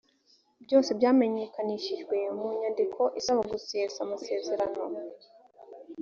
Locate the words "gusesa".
3.51-3.97